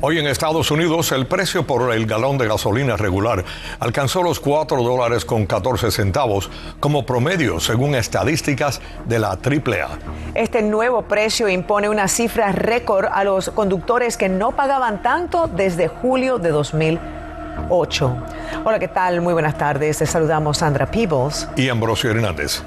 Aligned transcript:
Hoy 0.00 0.20
en 0.20 0.28
Estados 0.28 0.70
Unidos 0.70 1.10
el 1.10 1.26
precio 1.26 1.66
por 1.66 1.92
el 1.92 2.06
galón 2.06 2.38
de 2.38 2.46
gasolina 2.46 2.96
regular 2.96 3.44
alcanzó 3.80 4.22
los 4.22 4.38
4 4.38 4.80
dólares 4.80 5.24
con 5.24 5.44
14 5.44 5.90
centavos 5.90 6.50
como 6.78 7.04
promedio 7.04 7.58
según 7.58 7.96
estadísticas 7.96 8.80
de 9.06 9.18
la 9.18 9.30
AAA. 9.30 9.98
Este 10.36 10.62
nuevo 10.62 11.02
precio 11.02 11.48
impone 11.48 11.88
una 11.88 12.06
cifra 12.06 12.52
récord 12.52 13.06
a 13.12 13.24
los 13.24 13.50
conductores 13.50 14.16
que 14.16 14.28
no 14.28 14.52
pagaban 14.52 15.02
tanto 15.02 15.48
desde 15.48 15.88
julio 15.88 16.38
de 16.38 16.50
2008. 16.50 18.16
Hola, 18.64 18.78
¿qué 18.78 18.86
tal? 18.86 19.20
Muy 19.20 19.32
buenas 19.32 19.58
tardes. 19.58 19.98
Te 19.98 20.06
saludamos 20.06 20.58
Sandra 20.58 20.86
Peebles 20.86 21.48
y 21.56 21.68
Ambrosio 21.70 22.12
Hernández. 22.12 22.62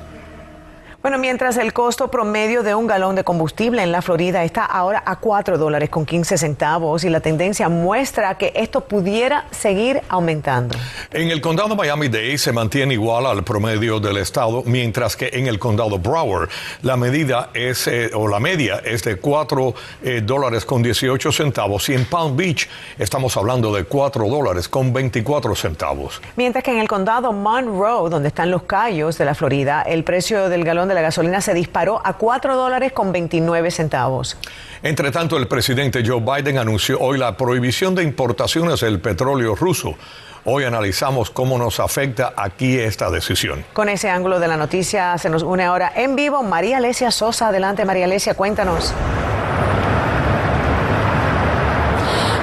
Bueno, 1.02 1.18
mientras 1.18 1.58
el 1.58 1.74
costo 1.74 2.10
promedio 2.10 2.62
de 2.62 2.76
un 2.76 2.86
galón 2.86 3.16
de 3.16 3.24
combustible 3.24 3.82
en 3.82 3.92
la 3.92 4.04
Florida 4.04 4.44
está 4.44 4.66
ahora 4.66 5.02
a 5.04 5.16
4 5.16 5.58
dólares 5.58 5.90
con 5.90 6.06
15 6.06 6.38
centavos 6.38 7.04
y 7.04 7.10
la 7.10 7.22
tendencia 7.22 7.70
muestra 7.70 8.38
que 8.38 8.54
esto 8.56 8.82
pudiera 8.82 9.48
seguir 9.50 10.00
aumentando. 10.10 10.78
En 11.12 11.32
el 11.32 11.42
condado 11.42 11.76
Miami-Dade 11.76 12.38
se 12.38 12.52
mantiene 12.52 12.94
igual 12.94 13.26
al 13.26 13.44
promedio 13.44 14.00
del 14.00 14.18
estado, 14.18 14.62
mientras 14.68 15.16
que 15.16 15.32
en 15.34 15.48
el 15.48 15.58
condado 15.58 15.98
Broward 15.98 16.50
la 16.84 16.98
medida 16.98 17.50
es, 17.56 17.88
eh, 17.88 18.12
o 18.14 18.28
la 18.28 18.40
media 18.40 18.80
es 18.86 19.04
de 19.04 19.16
4 19.16 19.74
eh, 20.04 20.22
dólares 20.24 20.66
con 20.66 20.84
18 20.84 21.32
centavos 21.32 21.90
y 21.90 21.96
en 21.96 22.06
Palm 22.06 22.38
Beach 22.38 22.70
estamos 23.00 23.36
hablando 23.38 23.74
de 23.74 23.86
4 23.86 24.30
dólares 24.30 24.70
con 24.70 24.94
24 24.94 25.56
centavos. 25.56 26.22
Mientras 26.36 26.64
que 26.64 26.70
en 26.70 26.78
el 26.78 26.88
condado 26.88 27.34
Monroe, 27.34 28.08
donde 28.08 28.28
están 28.28 28.52
los 28.52 28.62
callos 28.64 29.18
de 29.18 29.26
la 29.26 29.34
Florida, 29.34 29.82
el 29.82 30.04
precio 30.04 30.48
del 30.48 30.64
galón 30.64 30.90
de 30.90 30.91
la 30.94 31.02
gasolina 31.02 31.42
se 31.42 31.54
disparó 31.54 32.02
a 32.04 32.14
4 32.14 32.56
dólares 32.56 32.92
con 32.92 33.12
29 33.12 33.72
centavos. 33.72 34.38
Entre 34.84 35.12
tanto, 35.12 35.38
el 35.38 35.48
presidente 35.48 36.04
Joe 36.06 36.22
Biden 36.22 36.58
anunció 36.58 37.00
hoy 37.00 37.18
la 37.18 37.38
prohibición 37.38 37.96
de 37.96 38.04
importaciones 38.04 38.82
del 38.82 39.00
petróleo 39.00 39.56
ruso. 39.56 39.96
Hoy 40.44 40.64
analizamos 40.64 41.30
cómo 41.30 41.58
nos 41.60 41.80
afecta 41.80 42.34
aquí 42.36 42.80
esta 42.80 43.12
decisión. 43.12 43.64
Con 43.74 43.90
ese 43.90 44.10
ángulo 44.10 44.40
de 44.40 44.48
la 44.48 44.58
noticia 44.58 45.18
se 45.20 45.30
nos 45.30 45.44
une 45.44 45.64
ahora 45.64 45.92
en 45.96 46.16
vivo 46.16 46.42
María 46.42 46.78
Alesia 46.78 47.12
Sosa. 47.12 47.50
Adelante, 47.50 47.86
María 47.86 48.06
Alesia, 48.06 48.34
cuéntanos. 48.34 48.94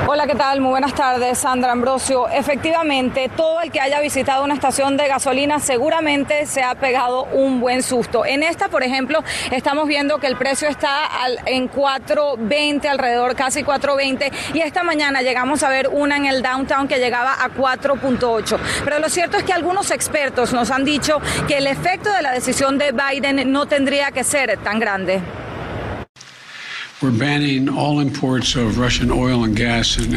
Hola, 0.06 0.17
¿qué 0.28 0.34
tal? 0.34 0.60
Muy 0.60 0.72
buenas 0.72 0.94
tardes, 0.94 1.38
Sandra 1.38 1.72
Ambrosio. 1.72 2.28
Efectivamente, 2.28 3.30
todo 3.34 3.62
el 3.62 3.72
que 3.72 3.80
haya 3.80 3.98
visitado 3.98 4.44
una 4.44 4.52
estación 4.52 4.98
de 4.98 5.08
gasolina 5.08 5.58
seguramente 5.58 6.44
se 6.44 6.62
ha 6.62 6.74
pegado 6.74 7.24
un 7.32 7.60
buen 7.60 7.82
susto. 7.82 8.26
En 8.26 8.42
esta, 8.42 8.68
por 8.68 8.82
ejemplo, 8.82 9.24
estamos 9.50 9.88
viendo 9.88 10.18
que 10.18 10.26
el 10.26 10.36
precio 10.36 10.68
está 10.68 11.08
en 11.46 11.70
4.20, 11.70 12.86
alrededor 12.88 13.36
casi 13.36 13.62
4.20, 13.62 14.30
y 14.52 14.60
esta 14.60 14.82
mañana 14.82 15.22
llegamos 15.22 15.62
a 15.62 15.70
ver 15.70 15.88
una 15.90 16.18
en 16.18 16.26
el 16.26 16.42
downtown 16.42 16.88
que 16.88 16.98
llegaba 16.98 17.32
a 17.32 17.48
4.8. 17.48 18.58
Pero 18.84 18.98
lo 18.98 19.08
cierto 19.08 19.38
es 19.38 19.44
que 19.44 19.54
algunos 19.54 19.90
expertos 19.90 20.52
nos 20.52 20.70
han 20.70 20.84
dicho 20.84 21.22
que 21.46 21.56
el 21.56 21.66
efecto 21.66 22.12
de 22.12 22.20
la 22.20 22.32
decisión 22.32 22.76
de 22.76 22.92
Biden 22.92 23.50
no 23.50 23.64
tendría 23.64 24.10
que 24.10 24.24
ser 24.24 24.58
tan 24.58 24.78
grande. 24.78 25.22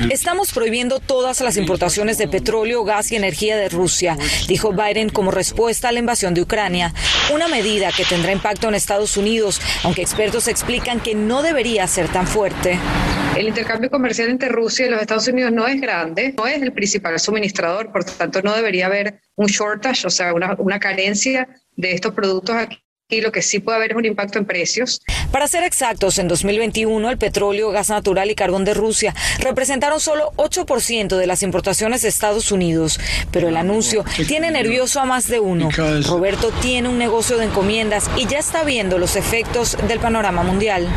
Estamos 0.09 0.51
prohibiendo 0.51 0.99
todas 0.99 1.39
las 1.41 1.55
importaciones 1.57 2.17
de 2.17 2.27
petróleo, 2.27 2.83
gas 2.83 3.11
y 3.11 3.15
energía 3.15 3.55
de 3.55 3.69
Rusia, 3.69 4.17
dijo 4.47 4.73
Biden 4.73 5.09
como 5.09 5.29
respuesta 5.29 5.89
a 5.89 5.91
la 5.91 5.99
invasión 5.99 6.33
de 6.33 6.41
Ucrania. 6.41 6.91
Una 7.31 7.47
medida 7.47 7.91
que 7.95 8.03
tendrá 8.03 8.31
impacto 8.31 8.67
en 8.67 8.73
Estados 8.73 9.15
Unidos, 9.15 9.61
aunque 9.83 10.01
expertos 10.01 10.47
explican 10.47 10.99
que 10.99 11.13
no 11.13 11.43
debería 11.43 11.85
ser 11.85 12.07
tan 12.07 12.25
fuerte. 12.25 12.79
El 13.37 13.47
intercambio 13.47 13.91
comercial 13.91 14.29
entre 14.29 14.49
Rusia 14.49 14.87
y 14.87 14.89
los 14.89 15.01
Estados 15.01 15.27
Unidos 15.27 15.51
no 15.51 15.67
es 15.67 15.79
grande, 15.79 16.33
no 16.35 16.47
es 16.47 16.61
el 16.63 16.73
principal 16.73 17.19
suministrador, 17.19 17.91
por 17.91 18.03
tanto 18.03 18.41
no 18.41 18.55
debería 18.55 18.87
haber 18.87 19.21
un 19.35 19.45
shortage, 19.45 20.07
o 20.07 20.09
sea, 20.09 20.33
una, 20.33 20.55
una 20.57 20.79
carencia 20.79 21.47
de 21.75 21.93
estos 21.93 22.13
productos 22.13 22.55
aquí 22.55 22.79
y 23.11 23.21
lo 23.21 23.31
que 23.31 23.41
sí 23.41 23.59
puede 23.59 23.77
haber 23.77 23.91
es 23.91 23.97
un 23.97 24.05
impacto 24.05 24.39
en 24.39 24.45
precios. 24.45 25.01
Para 25.31 25.47
ser 25.47 25.63
exactos, 25.63 26.17
en 26.17 26.27
2021 26.27 27.09
el 27.09 27.17
petróleo, 27.17 27.71
gas 27.71 27.89
natural 27.89 28.31
y 28.31 28.35
carbón 28.35 28.65
de 28.65 28.73
Rusia 28.73 29.13
representaron 29.39 29.99
solo 29.99 30.31
8% 30.37 31.17
de 31.17 31.27
las 31.27 31.43
importaciones 31.43 32.01
de 32.01 32.09
Estados 32.09 32.51
Unidos, 32.51 32.99
pero 33.31 33.49
el 33.49 33.57
anuncio 33.57 34.03
tiene 34.27 34.49
nervioso 34.51 34.99
a 34.99 35.05
más 35.05 35.27
de 35.27 35.39
uno. 35.39 35.69
Roberto 36.07 36.51
tiene 36.61 36.89
un 36.89 36.97
negocio 36.97 37.37
de 37.37 37.45
encomiendas 37.45 38.09
y 38.15 38.25
ya 38.27 38.39
está 38.39 38.63
viendo 38.63 38.97
los 38.97 39.15
efectos 39.15 39.77
del 39.87 39.99
panorama 39.99 40.43
mundial. 40.43 40.87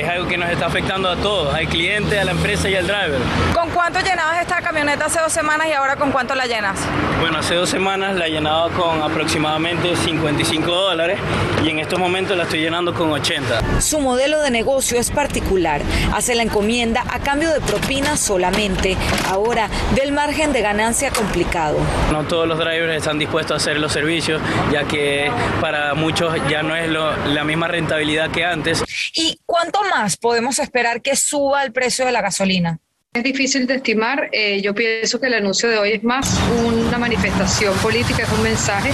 Es 0.00 0.08
algo 0.08 0.28
que 0.28 0.36
nos 0.36 0.50
está 0.50 0.66
afectando 0.66 1.08
a 1.08 1.16
todos, 1.16 1.54
al 1.54 1.68
cliente, 1.68 2.18
a 2.18 2.24
la 2.24 2.30
empresa 2.30 2.68
y 2.68 2.76
al 2.76 2.86
driver. 2.86 3.20
¿Con 3.54 3.70
cuánto 3.70 4.00
llenabas 4.00 4.40
esta 4.40 4.60
camioneta 4.62 5.06
hace 5.06 5.20
dos 5.20 5.32
semanas 5.32 5.66
y 5.68 5.72
ahora 5.72 5.96
con 5.96 6.12
cuánto 6.12 6.34
la 6.34 6.46
llenas? 6.46 6.78
Bueno, 7.20 7.38
hace 7.38 7.54
dos 7.54 7.68
semanas 7.68 8.14
la 8.14 8.28
llenaba 8.28 8.70
con 8.70 9.02
aproximadamente 9.02 9.96
55 9.96 10.70
dólares 10.70 11.18
y 11.64 11.70
en 11.70 11.78
estos 11.78 11.98
momentos 11.98 12.36
la 12.36 12.44
estoy 12.44 12.60
llenando 12.60 12.94
con 12.94 13.10
80. 13.10 13.80
Su 13.80 14.00
modelo 14.00 14.40
de 14.42 14.50
negocio 14.50 14.98
es 14.98 15.10
particular. 15.10 15.82
Hace 16.12 16.34
la 16.34 16.42
encomienda 16.42 17.04
a 17.08 17.20
cambio 17.20 17.52
de 17.52 17.60
propina 17.60 18.16
solamente. 18.16 18.96
Ahora 19.28 19.68
del 19.94 20.12
margen 20.12 20.52
de 20.52 20.62
ganancia 20.62 21.10
complicado. 21.10 21.78
No 22.12 22.24
todos 22.24 22.46
los 22.46 22.58
drivers 22.58 22.96
están 22.96 23.18
dispuestos 23.18 23.52
a 23.52 23.56
hacer 23.56 23.78
los 23.78 23.92
servicios, 23.92 24.40
ya 24.72 24.84
que 24.84 25.30
para 25.60 25.94
muchos 25.94 26.34
ya 26.48 26.62
no 26.62 26.76
es 26.76 26.88
la 26.90 27.44
misma 27.44 27.68
rentabilidad 27.68 28.30
que 28.30 28.44
antes. 28.44 28.84
¿Y 29.14 29.38
cuánto 29.46 29.80
más 29.84 30.16
podemos 30.16 30.58
esperar 30.58 31.02
que 31.02 31.16
suba 31.16 31.64
el 31.64 31.72
precio 31.72 32.04
de 32.06 32.12
la 32.12 32.20
gasolina? 32.20 32.78
Es 33.14 33.22
difícil 33.22 33.66
de 33.66 33.76
estimar. 33.76 34.28
Eh, 34.32 34.60
yo 34.60 34.74
pienso 34.74 35.18
que 35.18 35.28
el 35.28 35.34
anuncio 35.34 35.70
de 35.70 35.78
hoy 35.78 35.92
es 35.92 36.04
más 36.04 36.38
una 36.66 36.98
manifestación 36.98 37.74
política, 37.78 38.24
es 38.24 38.32
un 38.32 38.42
mensaje 38.42 38.90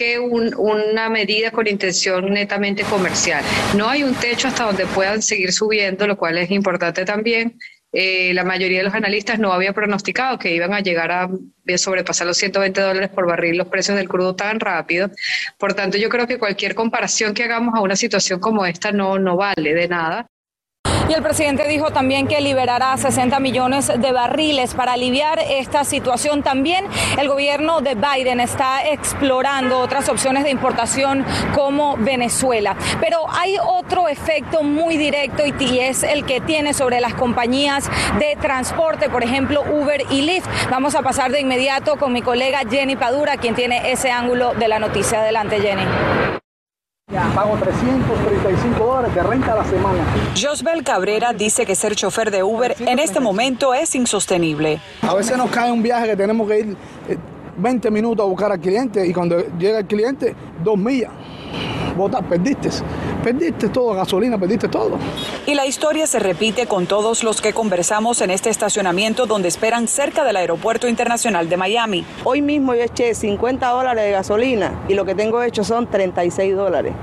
que 0.00 0.18
una 0.18 1.10
medida 1.10 1.50
con 1.50 1.66
intención 1.66 2.32
netamente 2.32 2.84
comercial. 2.84 3.44
No 3.76 3.86
hay 3.86 4.02
un 4.02 4.14
techo 4.14 4.48
hasta 4.48 4.64
donde 4.64 4.86
puedan 4.86 5.20
seguir 5.20 5.52
subiendo, 5.52 6.06
lo 6.06 6.16
cual 6.16 6.38
es 6.38 6.50
importante 6.50 7.04
también. 7.04 7.58
Eh, 7.92 8.32
la 8.32 8.42
mayoría 8.42 8.78
de 8.78 8.84
los 8.84 8.94
analistas 8.94 9.38
no 9.38 9.52
había 9.52 9.74
pronosticado 9.74 10.38
que 10.38 10.54
iban 10.54 10.72
a 10.72 10.80
llegar 10.80 11.12
a 11.12 11.28
sobrepasar 11.76 12.26
los 12.26 12.38
120 12.38 12.80
dólares 12.80 13.10
por 13.10 13.26
barril 13.26 13.58
los 13.58 13.68
precios 13.68 13.98
del 13.98 14.08
crudo 14.08 14.34
tan 14.34 14.58
rápido. 14.58 15.10
Por 15.58 15.74
tanto, 15.74 15.98
yo 15.98 16.08
creo 16.08 16.26
que 16.26 16.38
cualquier 16.38 16.74
comparación 16.74 17.34
que 17.34 17.44
hagamos 17.44 17.74
a 17.74 17.82
una 17.82 17.94
situación 17.94 18.40
como 18.40 18.64
esta 18.64 18.92
no, 18.92 19.18
no 19.18 19.36
vale 19.36 19.74
de 19.74 19.86
nada. 19.86 20.26
Y 21.10 21.12
el 21.12 21.22
presidente 21.24 21.66
dijo 21.66 21.90
también 21.90 22.28
que 22.28 22.40
liberará 22.40 22.96
60 22.96 23.40
millones 23.40 23.88
de 23.88 24.12
barriles 24.12 24.74
para 24.74 24.92
aliviar 24.92 25.40
esta 25.40 25.82
situación. 25.82 26.44
También 26.44 26.84
el 27.18 27.26
gobierno 27.26 27.80
de 27.80 27.96
Biden 27.96 28.38
está 28.38 28.86
explorando 28.88 29.80
otras 29.80 30.08
opciones 30.08 30.44
de 30.44 30.50
importación 30.50 31.24
como 31.52 31.96
Venezuela. 31.96 32.76
Pero 33.00 33.24
hay 33.28 33.56
otro 33.58 34.06
efecto 34.06 34.62
muy 34.62 34.96
directo 34.98 35.42
y 35.44 35.80
es 35.80 36.04
el 36.04 36.24
que 36.24 36.40
tiene 36.40 36.74
sobre 36.74 37.00
las 37.00 37.14
compañías 37.14 37.90
de 38.20 38.36
transporte, 38.40 39.10
por 39.10 39.24
ejemplo 39.24 39.62
Uber 39.62 40.04
y 40.10 40.22
Lyft. 40.22 40.46
Vamos 40.70 40.94
a 40.94 41.02
pasar 41.02 41.32
de 41.32 41.40
inmediato 41.40 41.96
con 41.96 42.12
mi 42.12 42.22
colega 42.22 42.60
Jenny 42.70 42.94
Padura, 42.94 43.36
quien 43.36 43.56
tiene 43.56 43.90
ese 43.90 44.12
ángulo 44.12 44.54
de 44.54 44.68
la 44.68 44.78
noticia. 44.78 45.22
Adelante, 45.22 45.60
Jenny. 45.60 45.82
Pago 47.10 47.56
335 47.56 48.84
dólares 48.84 49.12
de 49.12 49.22
renta 49.24 49.52
a 49.52 49.56
la 49.56 49.64
semana. 49.64 49.98
Josbel 50.40 50.84
Cabrera 50.84 51.32
dice 51.32 51.66
que 51.66 51.74
ser 51.74 51.96
chofer 51.96 52.30
de 52.30 52.44
Uber 52.44 52.76
en 52.78 53.00
este 53.00 53.18
momento 53.18 53.74
es 53.74 53.96
insostenible. 53.96 54.80
A 55.02 55.14
veces 55.14 55.36
nos 55.36 55.50
cae 55.50 55.72
un 55.72 55.82
viaje 55.82 56.06
que 56.06 56.16
tenemos 56.16 56.46
que 56.46 56.60
ir 56.60 56.76
20 57.56 57.88
eh, 57.88 57.90
minutos 57.90 58.24
a 58.24 58.28
buscar 58.28 58.52
al 58.52 58.60
cliente 58.60 59.04
y 59.04 59.12
cuando 59.12 59.38
llega 59.58 59.80
el 59.80 59.86
cliente, 59.86 60.36
dos 60.62 60.78
millas. 60.78 61.10
Vota, 62.00 62.22
perdiste. 62.22 62.70
Perdiste 63.22 63.68
todo, 63.68 63.92
gasolina, 63.92 64.38
perdiste 64.38 64.68
todo. 64.68 64.96
Y 65.46 65.52
la 65.52 65.66
historia 65.66 66.06
se 66.06 66.18
repite 66.18 66.66
con 66.66 66.86
todos 66.86 67.22
los 67.22 67.42
que 67.42 67.52
conversamos 67.52 68.22
en 68.22 68.30
este 68.30 68.48
estacionamiento 68.48 69.26
donde 69.26 69.48
esperan 69.48 69.86
cerca 69.86 70.24
del 70.24 70.36
Aeropuerto 70.36 70.88
Internacional 70.88 71.50
de 71.50 71.58
Miami. 71.58 72.06
Hoy 72.24 72.40
mismo 72.40 72.74
yo 72.74 72.84
eché 72.84 73.14
50 73.14 73.68
dólares 73.68 74.02
de 74.02 74.12
gasolina 74.12 74.80
y 74.88 74.94
lo 74.94 75.04
que 75.04 75.14
tengo 75.14 75.42
hecho 75.42 75.62
son 75.62 75.88
36 75.88 76.56
dólares. 76.56 76.94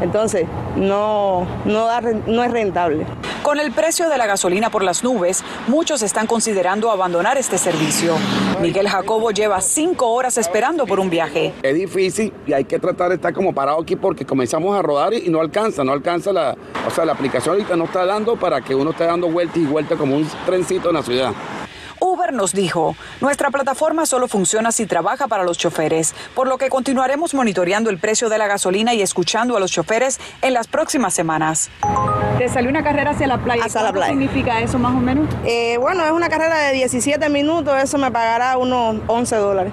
Entonces, 0.00 0.46
no, 0.76 1.46
no, 1.66 1.88
no 2.26 2.42
es 2.42 2.50
rentable. 2.50 3.04
Con 3.48 3.60
el 3.60 3.72
precio 3.72 4.10
de 4.10 4.18
la 4.18 4.26
gasolina 4.26 4.68
por 4.68 4.82
las 4.82 5.02
nubes, 5.02 5.42
muchos 5.68 6.02
están 6.02 6.26
considerando 6.26 6.90
abandonar 6.90 7.38
este 7.38 7.56
servicio. 7.56 8.14
Miguel 8.60 8.86
Jacobo 8.90 9.30
lleva 9.30 9.62
cinco 9.62 10.10
horas 10.10 10.36
esperando 10.36 10.84
por 10.84 11.00
un 11.00 11.08
viaje. 11.08 11.54
Es 11.62 11.74
difícil 11.74 12.30
y 12.46 12.52
hay 12.52 12.66
que 12.66 12.78
tratar 12.78 13.08
de 13.08 13.14
estar 13.14 13.32
como 13.32 13.54
parado 13.54 13.80
aquí 13.80 13.96
porque 13.96 14.26
comenzamos 14.26 14.78
a 14.78 14.82
rodar 14.82 15.14
y 15.14 15.30
no 15.30 15.40
alcanza, 15.40 15.82
no 15.82 15.92
alcanza 15.92 16.30
la, 16.30 16.54
o 16.86 16.90
sea, 16.90 17.06
la 17.06 17.14
aplicación 17.14 17.54
ahorita 17.54 17.74
no 17.74 17.84
está 17.84 18.04
dando 18.04 18.36
para 18.36 18.60
que 18.60 18.74
uno 18.74 18.90
esté 18.90 19.04
dando 19.04 19.30
vueltas 19.30 19.56
y 19.56 19.64
vueltas 19.64 19.96
como 19.96 20.16
un 20.16 20.28
trencito 20.44 20.90
en 20.90 20.96
la 20.96 21.02
ciudad. 21.02 21.32
Uber 22.00 22.34
nos 22.34 22.52
dijo, 22.52 22.96
nuestra 23.22 23.50
plataforma 23.50 24.04
solo 24.04 24.28
funciona 24.28 24.72
si 24.72 24.84
trabaja 24.84 25.26
para 25.26 25.44
los 25.44 25.56
choferes, 25.56 26.14
por 26.34 26.48
lo 26.48 26.58
que 26.58 26.68
continuaremos 26.68 27.32
monitoreando 27.32 27.88
el 27.88 27.96
precio 27.96 28.28
de 28.28 28.36
la 28.36 28.46
gasolina 28.46 28.92
y 28.92 29.00
escuchando 29.00 29.56
a 29.56 29.60
los 29.60 29.72
choferes 29.72 30.20
en 30.42 30.52
las 30.52 30.68
próximas 30.68 31.14
semanas. 31.14 31.70
¿Te 32.38 32.48
salió 32.48 32.70
una 32.70 32.84
carrera 32.84 33.10
hacia 33.10 33.26
la 33.26 33.38
playa? 33.38 33.64
Hacia 33.64 33.82
la 33.82 33.92
playa. 33.92 34.06
¿Qué 34.06 34.12
significa 34.12 34.60
eso 34.60 34.78
más 34.78 34.94
o 34.94 35.00
menos? 35.00 35.26
Eh, 35.44 35.76
bueno, 35.78 36.04
es 36.04 36.12
una 36.12 36.28
carrera 36.28 36.56
de 36.68 36.72
17 36.74 37.28
minutos, 37.30 37.74
eso 37.82 37.98
me 37.98 38.12
pagará 38.12 38.56
unos 38.56 39.02
11 39.08 39.36
dólares. 39.36 39.72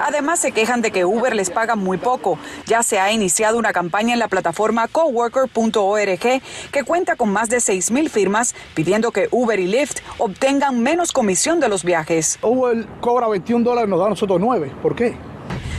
Además, 0.00 0.40
se 0.40 0.52
quejan 0.52 0.80
de 0.80 0.90
que 0.90 1.04
Uber 1.04 1.36
les 1.36 1.50
paga 1.50 1.76
muy 1.76 1.98
poco. 1.98 2.38
Ya 2.64 2.82
se 2.82 2.98
ha 2.98 3.12
iniciado 3.12 3.58
una 3.58 3.74
campaña 3.74 4.14
en 4.14 4.18
la 4.18 4.28
plataforma 4.28 4.88
coworker.org 4.88 6.42
que 6.72 6.84
cuenta 6.86 7.16
con 7.16 7.30
más 7.30 7.50
de 7.50 7.58
6.000 7.58 8.08
firmas 8.08 8.54
pidiendo 8.74 9.10
que 9.12 9.28
Uber 9.30 9.60
y 9.60 9.66
Lyft 9.66 9.98
obtengan 10.16 10.82
menos 10.82 11.12
comisión 11.12 11.60
de 11.60 11.68
los 11.68 11.84
viajes. 11.84 12.38
Uber 12.40 12.86
cobra 13.00 13.28
21 13.28 13.62
dólares, 13.62 13.90
nos 13.90 13.98
da 13.98 14.06
a 14.06 14.10
nosotros 14.10 14.40
9. 14.40 14.72
¿Por 14.82 14.96
qué? 14.96 15.16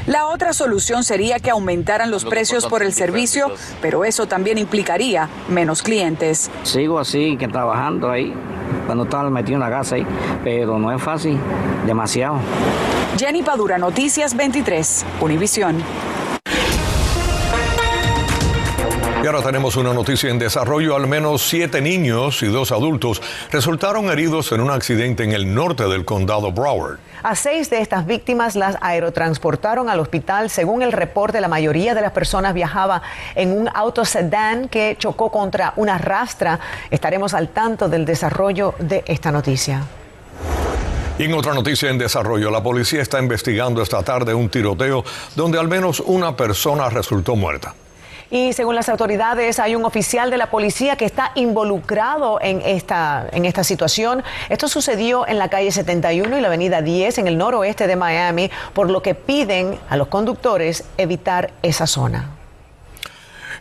La 0.08 0.28
otra 0.28 0.54
solución 0.54 1.04
sería 1.04 1.40
que 1.40 1.50
aumentaran 1.50 2.10
los 2.12 2.24
precios 2.24 2.66
por 2.66 2.82
el 2.82 2.94
servicio, 2.94 3.52
pero 3.82 4.06
eso 4.06 4.26
también 4.26 4.58
implicaría 4.58 5.28
menos 5.50 5.84
clientes. 5.84 6.50
Sigo 6.64 6.98
así, 6.98 7.36
que 7.36 7.50
trabajando 7.50 8.10
ahí, 8.10 8.34
cuando 8.86 9.04
estaba 9.04 9.30
metido 9.30 9.56
en 9.56 9.60
la 9.60 9.70
casa 9.70 9.96
ahí, 9.96 10.08
pero 10.46 10.80
no 10.80 10.94
es 10.94 11.02
fácil, 11.02 11.38
demasiado. 11.86 12.40
Jenny 13.18 13.44
Padura, 13.44 13.78
Noticias 13.78 14.34
23, 14.34 15.06
Univisión. 15.20 15.84
Y 19.28 19.30
ahora 19.30 19.42
tenemos 19.42 19.76
una 19.76 19.94
noticia 19.94 20.30
en 20.30 20.40
desarrollo. 20.40 20.96
Al 20.96 21.06
menos 21.06 21.42
siete 21.42 21.82
niños 21.82 22.42
y 22.44 22.46
dos 22.46 22.72
adultos 22.72 23.22
resultaron 23.52 24.10
heridos 24.10 24.54
en 24.54 24.62
un 24.62 24.72
accidente 24.72 25.26
en 25.26 25.34
el 25.34 25.54
norte 25.54 25.84
del 25.84 26.06
condado 26.06 26.54
Broward. 26.54 27.00
A 27.24 27.36
seis 27.36 27.70
de 27.70 27.82
estas 27.82 28.06
víctimas 28.06 28.56
las 28.56 28.78
aerotransportaron 28.80 29.90
al 29.90 30.00
hospital. 30.00 30.50
Según 30.50 30.82
el 30.82 30.94
reporte, 30.94 31.42
la 31.42 31.50
mayoría 31.50 31.94
de 31.94 32.00
las 32.00 32.14
personas 32.14 32.54
viajaba 32.54 33.02
en 33.36 33.52
un 33.52 33.70
auto 33.74 34.06
sedán 34.06 34.70
que 34.70 34.96
chocó 34.98 35.30
contra 35.30 35.74
una 35.76 35.98
rastra. 35.98 36.62
Estaremos 36.90 37.34
al 37.34 37.50
tanto 37.50 37.90
del 37.90 38.06
desarrollo 38.06 38.76
de 38.80 39.04
esta 39.08 39.30
noticia. 39.30 39.82
Y 41.20 41.26
en 41.26 41.34
otra 41.34 41.54
noticia 41.54 41.90
en 41.90 41.98
desarrollo, 41.98 42.50
la 42.50 42.64
policía 42.64 43.02
está 43.02 43.20
investigando 43.20 43.82
esta 43.82 44.02
tarde 44.04 44.34
un 44.34 44.48
tiroteo 44.48 45.04
donde 45.36 45.60
al 45.60 45.68
menos 45.68 46.00
una 46.00 46.34
persona 46.38 46.90
resultó 46.90 47.36
muerta. 47.36 47.76
Y 48.30 48.54
según 48.54 48.76
las 48.76 48.90
autoridades, 48.90 49.60
hay 49.60 49.76
un 49.76 49.86
oficial 49.86 50.30
de 50.30 50.38
la 50.38 50.50
policía 50.50 50.98
que 50.98 51.06
está 51.06 51.32
involucrado 51.36 52.40
en 52.42 52.62
esta, 52.62 53.28
en 53.32 53.46
esta 53.46 53.64
situación. 53.64 54.24
Esto 54.50 54.68
sucedió 54.68 55.28
en 55.28 55.38
la 55.38 55.50
calle 55.50 55.72
71 55.72 56.38
y 56.38 56.42
la 56.42 56.48
avenida 56.48 56.82
10 56.82 57.20
en 57.20 57.28
el 57.28 57.38
noroeste 57.38 57.88
de 57.88 57.96
Miami, 57.96 58.52
por 58.74 58.90
lo 58.90 59.02
que 59.02 59.16
piden 59.16 59.80
a 59.90 59.96
los 59.96 60.08
conductores 60.08 60.84
evitar 60.98 61.52
esa 61.62 61.88
zona. 61.88 62.37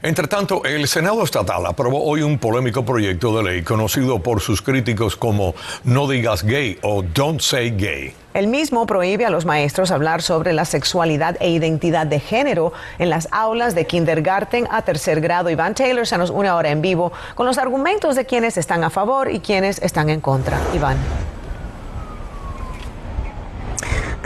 Entre 0.02 0.28
tanto, 0.28 0.64
el 0.64 0.86
Senado 0.88 1.22
estatal 1.22 1.64
aprobó 1.66 2.04
hoy 2.04 2.22
un 2.22 2.38
polémico 2.38 2.84
proyecto 2.84 3.36
de 3.36 3.42
ley 3.42 3.62
conocido 3.62 4.18
por 4.18 4.40
sus 4.40 4.62
críticos 4.62 5.16
como 5.16 5.54
No 5.84 6.08
digas 6.08 6.42
gay 6.42 6.78
o 6.82 7.02
Don't 7.02 7.40
say 7.40 7.70
gay. 7.76 8.14
El 8.34 8.48
mismo 8.48 8.84
prohíbe 8.84 9.24
a 9.24 9.30
los 9.30 9.46
maestros 9.46 9.90
hablar 9.90 10.20
sobre 10.20 10.52
la 10.52 10.66
sexualidad 10.66 11.38
e 11.40 11.50
identidad 11.50 12.06
de 12.06 12.20
género 12.20 12.74
en 12.98 13.08
las 13.08 13.28
aulas 13.30 13.74
de 13.74 13.86
kindergarten 13.86 14.68
a 14.70 14.82
tercer 14.82 15.22
grado. 15.22 15.48
Iván 15.48 15.74
Taylor 15.74 16.06
se 16.06 16.18
nos 16.18 16.28
une 16.28 16.48
ahora 16.48 16.70
en 16.70 16.82
vivo 16.82 17.12
con 17.34 17.46
los 17.46 17.56
argumentos 17.56 18.14
de 18.14 18.26
quienes 18.26 18.58
están 18.58 18.84
a 18.84 18.90
favor 18.90 19.30
y 19.30 19.40
quienes 19.40 19.80
están 19.80 20.10
en 20.10 20.20
contra. 20.20 20.60
Iván. 20.74 20.98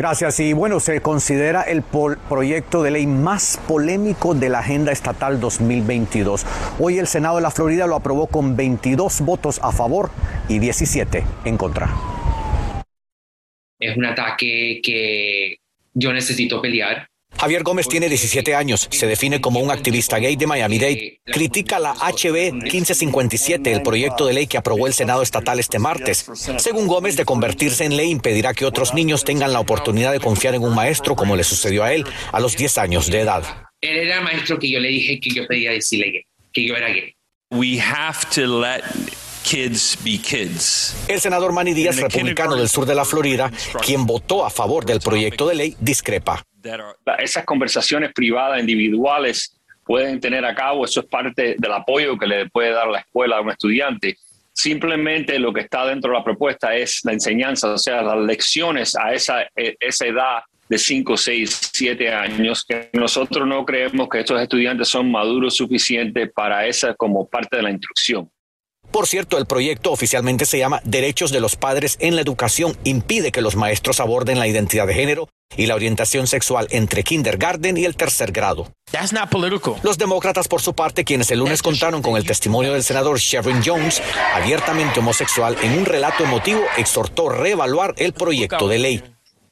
Gracias. 0.01 0.41
Y 0.41 0.55
bueno, 0.55 0.81
se 0.81 1.03
considera 1.03 1.61
el 1.61 1.83
proyecto 1.83 2.83
de 2.83 2.91
ley 2.91 3.07
más 3.07 3.61
polémico 3.69 4.35
de 4.35 4.49
la 4.49 4.61
agenda 4.61 4.93
estatal 4.93 5.39
2022. 5.41 6.47
Hoy 6.79 6.99
el 6.99 7.07
Senado 7.07 7.37
de 7.37 7.43
la 7.43 7.51
Florida 7.51 7.87
lo 7.87 7.97
aprobó 7.97 8.27
con 8.27 8.57
22 8.57 9.21
votos 9.21 9.61
a 9.63 9.73
favor 9.73 10.11
y 10.49 10.59
17 10.59 11.23
en 11.45 11.59
contra. 11.59 11.91
Es 13.79 13.95
un 13.95 14.07
ataque 14.07 14.81
que 14.83 15.59
yo 15.93 16.15
necesito 16.15 16.63
pelear. 16.63 17.10
Javier 17.41 17.63
Gómez 17.63 17.89
tiene 17.89 18.11
17 18.11 18.55
años, 18.55 18.87
se 18.91 19.07
define 19.07 19.41
como 19.41 19.61
un 19.61 19.71
activista 19.71 20.19
gay 20.19 20.37
de 20.37 20.47
Miami-Dade. 20.47 21.23
Critica 21.25 21.79
la 21.79 21.95
HB 21.95 22.53
1557, 22.53 23.73
el 23.73 23.81
proyecto 23.81 24.27
de 24.27 24.35
ley 24.35 24.47
que 24.47 24.59
aprobó 24.59 24.87
el 24.87 24.93
Senado 24.93 25.23
estatal 25.23 25.59
este 25.59 25.79
martes. 25.79 26.27
Según 26.59 26.87
Gómez, 26.87 27.17
de 27.17 27.25
convertirse 27.25 27.87
en 27.87 27.97
ley 27.97 28.11
impedirá 28.11 28.53
que 28.53 28.67
otros 28.67 28.93
niños 28.93 29.25
tengan 29.25 29.55
la 29.55 29.61
oportunidad 29.61 30.13
de 30.13 30.21
confiar 30.21 30.55
en 30.55 30.63
un 30.63 30.75
maestro 30.75 31.17
como 31.17 31.35
le 31.35 31.43
sucedió 31.43 31.83
a 31.83 31.95
él 31.95 32.05
a 32.31 32.41
los 32.41 32.59
10 32.59 32.77
años 32.77 33.11
de 33.11 33.21
edad. 33.21 33.43
Él 33.81 33.97
era 33.97 34.19
el 34.19 34.25
maestro 34.25 34.59
que 34.59 34.71
yo 34.71 34.79
le 34.79 34.89
dije 34.89 35.19
que 35.19 35.31
yo 35.31 35.47
pedía 35.47 35.71
decirle 35.71 36.11
gay, 36.11 36.27
que 36.53 36.69
yo 36.69 36.77
era 36.77 36.89
gay. 36.89 37.15
We 37.53 37.81
have 37.81 38.19
to 38.35 38.61
let 38.61 38.83
kids 39.45 39.97
be 40.05 40.19
kids. 40.19 40.95
El 41.09 41.23
senador 41.23 41.55
Manny 41.55 41.73
Díaz, 41.73 41.97
republicano 41.97 42.55
del 42.55 42.69
sur 42.69 42.85
de 42.85 42.95
la 42.95 43.07
Florida, 43.07 43.51
quien 43.83 44.05
votó 44.05 44.45
a 44.45 44.51
favor 44.51 44.85
del 44.85 45.01
proyecto 45.01 45.49
de 45.49 45.55
ley, 45.55 45.77
discrepa. 45.81 46.45
Esas 47.19 47.45
conversaciones 47.45 48.13
privadas, 48.13 48.61
individuales, 48.61 49.61
pueden 49.85 50.21
tener 50.21 50.45
a 50.45 50.55
cabo, 50.55 50.85
eso 50.85 51.01
es 51.01 51.07
parte 51.07 51.57
del 51.59 51.73
apoyo 51.73 52.17
que 52.17 52.27
le 52.27 52.49
puede 52.49 52.71
dar 52.71 52.89
la 52.89 53.01
escuela 53.01 53.39
a 53.39 53.41
un 53.41 53.51
estudiante. 53.51 54.17
Simplemente 54.53 55.39
lo 55.39 55.53
que 55.53 55.63
está 55.63 55.87
dentro 55.87 56.13
de 56.13 56.19
la 56.19 56.25
propuesta 56.25 56.75
es 56.75 57.01
la 57.05 57.13
enseñanza, 57.13 57.73
o 57.73 57.79
sea, 57.79 58.03
las 58.03 58.19
lecciones 58.19 58.95
a 58.95 59.13
esa, 59.13 59.43
e, 59.57 59.77
esa 59.81 60.07
edad 60.07 60.43
de 60.69 60.79
5, 60.79 61.17
6, 61.17 61.71
7 61.73 62.13
años, 62.13 62.65
que 62.65 62.91
nosotros 62.93 63.47
no 63.49 63.65
creemos 63.65 64.09
que 64.09 64.21
estos 64.21 64.41
estudiantes 64.41 64.89
son 64.89 65.11
maduros 65.11 65.57
suficientes 65.57 66.31
para 66.33 66.67
esa 66.67 66.95
como 66.95 67.27
parte 67.27 67.57
de 67.57 67.63
la 67.65 67.71
instrucción. 67.71 68.31
Por 68.93 69.07
cierto, 69.07 69.39
el 69.39 69.47
proyecto 69.47 69.91
oficialmente 69.91 70.47
se 70.47 70.59
llama 70.59 70.81
Derechos 70.85 71.33
de 71.33 71.41
los 71.41 71.57
Padres 71.57 71.97
en 72.01 72.15
la 72.15 72.23
Educación. 72.23 72.77
Impide 72.85 73.33
que 73.33 73.41
los 73.41 73.57
maestros 73.57 73.99
aborden 73.99 74.39
la 74.39 74.47
identidad 74.47 74.87
de 74.87 74.95
género 74.95 75.29
y 75.57 75.67
la 75.67 75.75
orientación 75.75 76.27
sexual 76.27 76.67
entre 76.71 77.03
kindergarten 77.03 77.77
y 77.77 77.85
el 77.85 77.97
tercer 77.97 78.33
grado. 78.33 78.73
Los 79.83 79.99
demócratas, 79.99 80.49
por 80.49 80.61
su 80.61 80.75
parte, 80.75 81.05
quienes 81.05 81.31
el 81.31 81.41
lunes 81.41 81.63
contaron 81.63 82.03
con 82.03 82.17
el 82.17 82.25
testimonio 82.25 82.73
del 82.73 82.83
senador 82.83 83.19
Sherwin 83.19 83.63
Jones, 83.65 84.03
abiertamente 84.35 85.01
homosexual, 85.01 85.57
en 85.63 85.79
un 85.79 85.85
relato 85.85 86.25
emotivo, 86.25 86.61
exhortó 86.77 87.29
reevaluar 87.29 87.95
el 87.99 88.13
proyecto 88.13 88.69
de 88.69 88.79
ley. 88.79 89.03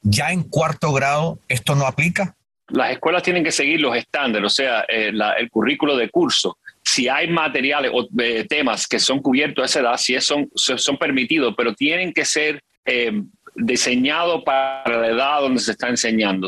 ¿Ya 0.01 0.31
en 0.31 0.43
cuarto 0.43 0.93
grado 0.93 1.39
esto 1.47 1.75
no 1.75 1.85
aplica? 1.85 2.35
Las 2.69 2.91
escuelas 2.91 3.23
tienen 3.23 3.43
que 3.43 3.51
seguir 3.51 3.81
los 3.81 3.95
estándares, 3.95 4.45
o 4.45 4.49
sea, 4.49 4.85
eh, 4.87 5.11
el 5.37 5.49
currículo 5.49 5.97
de 5.97 6.09
curso 6.09 6.57
si 6.89 7.07
hay 7.07 7.27
materiales 7.27 7.91
o 7.93 8.07
eh, 8.19 8.45
temas 8.47 8.87
que 8.87 8.99
son 8.99 9.19
cubiertos 9.21 9.61
a 9.61 9.65
esa 9.65 9.79
edad, 9.79 9.97
si 9.97 10.19
son, 10.21 10.49
son 10.55 10.97
permitidos, 10.97 11.53
pero 11.55 11.73
tienen 11.73 12.13
que 12.13 12.25
ser 12.25 12.61
eh, 12.85 13.11
diseñados 13.59 14.43
para 14.43 14.97
la 14.97 15.07
edad 15.07 15.41
donde 15.41 15.61
se 15.61 15.71
está 15.71 15.89
enseñando. 15.89 16.47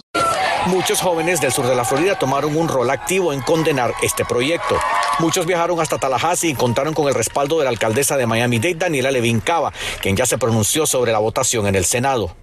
Muchos 0.67 1.01
jóvenes 1.01 1.41
del 1.41 1.51
sur 1.51 1.65
de 1.65 1.75
la 1.75 1.83
Florida 1.83 2.17
tomaron 2.17 2.55
un 2.55 2.67
rol 2.67 2.89
activo 2.89 3.33
en 3.33 3.41
condenar 3.41 3.93
este 4.03 4.25
proyecto. 4.25 4.77
Muchos 5.19 5.45
viajaron 5.45 5.79
hasta 5.79 5.97
Tallahassee 5.97 6.51
y 6.51 6.55
contaron 6.55 6.93
con 6.93 7.07
el 7.07 7.15
respaldo 7.15 7.57
de 7.57 7.63
la 7.63 7.71
alcaldesa 7.71 8.15
de 8.15 8.27
Miami-Dade, 8.27 8.75
Daniela 8.75 9.11
Levin 9.11 9.39
Cava, 9.39 9.73
quien 10.01 10.15
ya 10.15 10.25
se 10.25 10.37
pronunció 10.37 10.85
sobre 10.85 11.11
la 11.11 11.19
votación 11.19 11.67
en 11.67 11.75
el 11.75 11.85
Senado. 11.85 12.35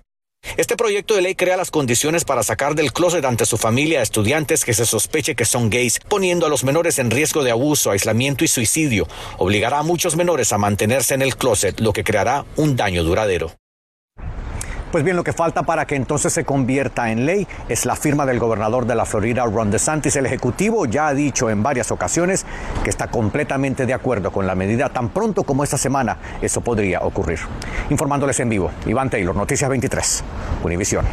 Este 0.57 0.77
proyecto 0.77 1.15
de 1.15 1.23
ley 1.23 1.35
crea 1.35 1.57
las 1.57 1.71
condiciones 1.71 2.25
para 2.25 2.43
sacar 2.43 2.75
del 2.75 2.93
closet 2.93 3.25
ante 3.25 3.45
su 3.45 3.57
familia 3.57 4.01
a 4.01 4.03
estudiantes 4.03 4.65
que 4.65 4.75
se 4.75 4.87
sospeche 4.87 5.35
que 5.35 5.45
son 5.45 5.69
gays, 5.69 6.01
poniendo 6.09 6.47
a 6.47 6.49
los 6.49 6.65
menores 6.65 6.99
en 6.99 7.11
riesgo 7.11 7.43
de 7.43 7.51
abuso, 7.51 7.91
aislamiento 7.91 8.45
y 8.45 8.49
suicidio. 8.49 9.09
Obligará 9.37 9.81
a 9.81 9.83
muchos 9.83 10.17
menores 10.17 10.53
a 10.53 10.59
mantenerse 10.59 11.15
en 11.15 11.23
el 11.23 11.37
closet, 11.37 11.81
lo 11.81 11.93
que 11.93 12.05
creará 12.05 12.45
un 12.57 12.77
daño 12.77 13.03
duradero. 13.03 13.53
Pues 14.91 15.05
bien, 15.05 15.17
lo 15.17 15.25
que 15.25 15.35
falta 15.35 15.65
para 15.65 15.87
que 15.87 15.97
entonces 15.97 16.33
se 16.33 16.47
convierta 16.47 17.11
en 17.11 17.27
ley 17.27 17.47
es 17.69 17.85
la 17.85 17.95
firma 17.95 18.25
del 18.25 18.39
gobernador 18.39 18.87
de 18.87 18.95
la 18.95 19.05
Florida, 19.05 19.45
Ron 19.45 19.71
DeSantis. 19.71 20.17
El 20.17 20.25
Ejecutivo 20.25 20.87
ya 20.87 21.09
ha 21.09 21.15
dicho 21.15 21.51
en 21.51 21.63
varias 21.63 21.91
ocasiones 21.91 22.47
que 22.83 22.89
está 22.89 23.09
completamente 23.09 23.85
de 23.85 23.93
acuerdo 23.93 24.33
con 24.33 24.47
la 24.47 24.55
medida 24.55 24.89
tan 24.89 25.11
pronto 25.11 25.43
como 25.43 25.63
esta 25.63 25.77
semana 25.77 26.17
eso 26.41 26.63
podría 26.63 27.01
ocurrir. 27.01 27.39
Informándoles 27.91 28.41
en 28.41 28.49
vivo, 28.49 28.71
Iván 28.87 29.11
Taylor, 29.11 29.37
Noticias 29.37 29.69
23, 29.69 30.25
Univisión. 30.65 31.05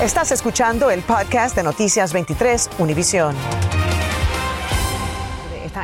Estás 0.00 0.30
escuchando 0.30 0.90
el 0.90 1.00
podcast 1.02 1.56
de 1.56 1.64
Noticias 1.64 2.12
23, 2.12 2.70
Univisión 2.78 3.34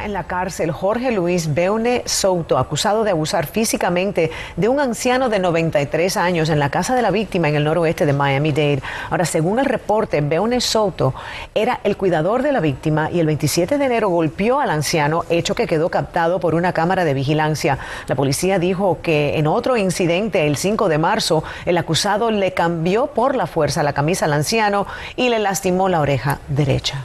en 0.05 0.13
la 0.13 0.25
cárcel 0.25 0.71
Jorge 0.71 1.13
Luis 1.13 1.55
Beune 1.55 2.03
Souto, 2.07 2.59
acusado 2.59 3.05
de 3.05 3.11
abusar 3.11 3.47
físicamente 3.47 4.31
de 4.57 4.69
un 4.69 4.81
anciano 4.81 5.29
de 5.29 5.39
93 5.39 6.17
años 6.17 6.49
en 6.49 6.59
la 6.59 6.71
casa 6.71 6.95
de 6.95 7.03
la 7.03 7.11
víctima 7.11 7.49
en 7.49 7.55
el 7.55 7.65
noroeste 7.65 8.07
de 8.07 8.13
Miami-Dade. 8.13 8.83
Ahora, 9.11 9.25
según 9.25 9.59
el 9.59 9.67
reporte, 9.67 10.21
Beune 10.21 10.61
Souto 10.61 11.15
era 11.55 11.81
el 11.85 11.97
cuidador 11.97 12.43
de 12.43 12.53
la 12.53 12.61
víctima 12.61 13.11
y 13.11 13.21
el 13.21 13.27
27 13.27 13.79
de 13.79 13.85
enero 13.85 14.09
golpeó 14.09 14.61
al 14.61 14.71
anciano, 14.71 15.25
hecho 15.31 15.55
que 15.55 15.67
quedó 15.67 15.89
captado 15.89 16.41
por 16.41 16.55
una 16.55 16.73
cámara 16.73 17.05
de 17.05 17.15
vigilancia. 17.15 17.79
La 18.07 18.15
policía 18.15 18.59
dijo 18.59 18.99
que 19.03 19.39
en 19.39 19.47
otro 19.47 19.77
incidente, 19.77 20.47
el 20.47 20.57
5 20.57 20.89
de 20.89 20.99
marzo, 20.99 21.45
el 21.65 21.79
acusado 21.79 22.31
le 22.31 22.53
cambió 22.53 23.09
por 23.09 23.35
la 23.35 23.47
fuerza 23.47 23.83
la 23.83 23.93
camisa 23.93 24.25
al 24.25 24.33
anciano 24.33 24.87
y 25.17 25.29
le 25.29 25.39
lastimó 25.39 25.89
la 25.89 26.01
oreja 26.01 26.39
derecha. 26.49 27.05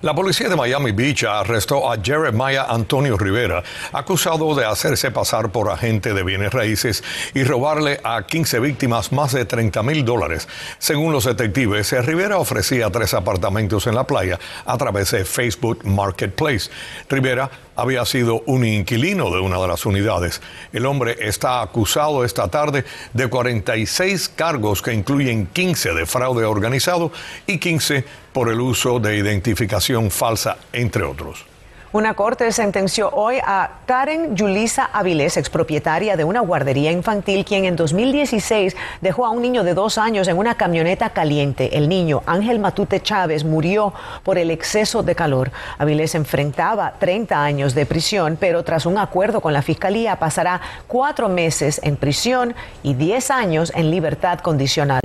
La 0.00 0.14
policía 0.14 0.48
de 0.48 0.54
Miami 0.54 0.92
Beach 0.92 1.24
arrestó 1.24 1.90
a 1.90 1.96
Jeremiah 2.00 2.66
Antonio 2.68 3.18
Rivera, 3.18 3.64
acusado 3.92 4.54
de 4.54 4.64
hacerse 4.64 5.10
pasar 5.10 5.50
por 5.50 5.68
agente 5.72 6.14
de 6.14 6.22
bienes 6.22 6.52
raíces 6.52 7.02
y 7.34 7.42
robarle 7.42 7.98
a 8.04 8.24
15 8.24 8.60
víctimas 8.60 9.10
más 9.10 9.32
de 9.32 9.44
30 9.44 9.82
mil 9.82 10.04
dólares. 10.04 10.46
Según 10.78 11.12
los 11.12 11.24
detectives, 11.24 11.90
Rivera 12.06 12.38
ofrecía 12.38 12.90
tres 12.90 13.12
apartamentos 13.12 13.88
en 13.88 13.96
la 13.96 14.04
playa 14.04 14.38
a 14.64 14.78
través 14.78 15.10
de 15.10 15.24
Facebook 15.24 15.84
Marketplace. 15.84 16.70
Rivera 17.10 17.50
había 17.74 18.04
sido 18.04 18.42
un 18.46 18.64
inquilino 18.64 19.30
de 19.30 19.40
una 19.40 19.60
de 19.60 19.66
las 19.66 19.84
unidades. 19.84 20.40
El 20.72 20.86
hombre 20.86 21.16
está 21.20 21.60
acusado 21.60 22.24
esta 22.24 22.46
tarde 22.46 22.84
de 23.14 23.28
46 23.28 24.28
cargos 24.30 24.80
que 24.80 24.92
incluyen 24.92 25.46
15 25.46 25.94
de 25.94 26.06
fraude 26.06 26.44
organizado 26.44 27.10
y 27.48 27.58
15 27.58 28.04
por 28.38 28.50
el 28.50 28.60
uso 28.60 29.00
de 29.00 29.16
identificación 29.16 30.12
falsa, 30.12 30.58
entre 30.72 31.02
otros. 31.02 31.44
Una 31.90 32.14
corte 32.14 32.52
sentenció 32.52 33.10
hoy 33.10 33.38
a 33.44 33.80
Karen 33.84 34.36
Yulisa 34.36 34.88
Avilés, 34.92 35.36
expropietaria 35.36 36.16
de 36.16 36.22
una 36.22 36.38
guardería 36.38 36.92
infantil, 36.92 37.44
quien 37.44 37.64
en 37.64 37.74
2016 37.74 38.76
dejó 39.00 39.26
a 39.26 39.30
un 39.30 39.42
niño 39.42 39.64
de 39.64 39.74
dos 39.74 39.98
años 39.98 40.28
en 40.28 40.38
una 40.38 40.54
camioneta 40.54 41.10
caliente. 41.10 41.76
El 41.76 41.88
niño, 41.88 42.22
Ángel 42.26 42.60
Matute 42.60 43.00
Chávez, 43.00 43.42
murió 43.42 43.92
por 44.22 44.38
el 44.38 44.52
exceso 44.52 45.02
de 45.02 45.16
calor. 45.16 45.50
Avilés 45.76 46.14
enfrentaba 46.14 46.94
30 47.00 47.42
años 47.42 47.74
de 47.74 47.86
prisión, 47.86 48.36
pero 48.38 48.62
tras 48.62 48.86
un 48.86 48.98
acuerdo 48.98 49.40
con 49.40 49.52
la 49.52 49.62
fiscalía 49.62 50.20
pasará 50.20 50.60
cuatro 50.86 51.28
meses 51.28 51.80
en 51.82 51.96
prisión 51.96 52.54
y 52.84 52.94
10 52.94 53.32
años 53.32 53.72
en 53.74 53.90
libertad 53.90 54.38
condicional. 54.38 55.00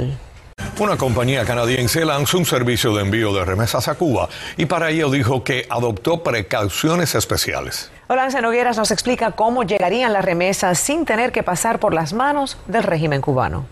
Una 0.83 0.97
compañía 0.97 1.45
canadiense 1.45 2.03
lanzó 2.03 2.37
un 2.37 2.45
servicio 2.45 2.93
de 2.93 3.03
envío 3.03 3.33
de 3.33 3.45
remesas 3.45 3.87
a 3.87 3.95
Cuba 3.95 4.27
y 4.57 4.65
para 4.65 4.89
ello 4.89 5.09
dijo 5.09 5.41
que 5.41 5.65
adoptó 5.69 6.23
precauciones 6.23 7.15
especiales. 7.15 7.89
Olance 8.09 8.41
Nogueras 8.41 8.75
nos 8.75 8.91
explica 8.91 9.31
cómo 9.31 9.63
llegarían 9.63 10.11
las 10.11 10.25
remesas 10.25 10.77
sin 10.77 11.05
tener 11.05 11.31
que 11.31 11.41
pasar 11.41 11.79
por 11.79 11.93
las 11.93 12.11
manos 12.11 12.57
del 12.67 12.83
régimen 12.83 13.21
cubano. 13.21 13.65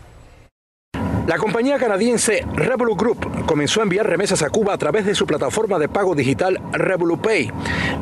La 1.32 1.38
compañía 1.38 1.78
canadiense 1.78 2.46
Revolut 2.56 3.00
Group 3.00 3.46
comenzó 3.46 3.80
a 3.80 3.84
enviar 3.84 4.06
remesas 4.06 4.44
a 4.44 4.50
Cuba 4.50 4.74
a 4.74 4.78
través 4.78 5.06
de 5.06 5.16
su 5.16 5.26
plataforma 5.26 5.80
de 5.80 5.88
pago 5.88 6.14
digital 6.14 6.60
Revolut 6.74 7.22
Pay. 7.22 7.50